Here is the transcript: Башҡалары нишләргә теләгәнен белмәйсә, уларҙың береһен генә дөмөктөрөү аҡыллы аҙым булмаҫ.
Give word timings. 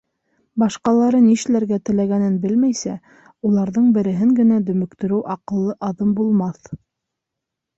Башҡалары 0.61 1.19
нишләргә 1.25 1.77
теләгәнен 1.89 2.39
белмәйсә, 2.47 2.95
уларҙың 3.51 3.93
береһен 3.99 4.33
генә 4.41 4.59
дөмөктөрөү 4.71 5.23
аҡыллы 5.37 5.77
аҙым 5.91 6.17
булмаҫ. 6.23 6.75